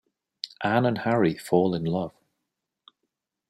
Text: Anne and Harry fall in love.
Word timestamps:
Anne 0.63 0.87
and 0.87 0.97
Harry 0.97 1.37
fall 1.37 1.75
in 1.75 1.83
love. 1.85 2.15